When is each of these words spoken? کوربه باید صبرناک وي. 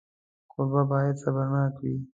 کوربه 0.51 0.81
باید 0.91 1.15
صبرناک 1.23 1.73
وي. 1.81 1.95